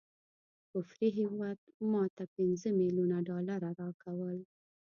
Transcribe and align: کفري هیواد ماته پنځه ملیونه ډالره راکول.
کفري 0.71 1.09
هیواد 1.19 1.59
ماته 1.91 2.23
پنځه 2.35 2.69
ملیونه 2.79 3.17
ډالره 3.29 3.55
راکول. 3.79 4.37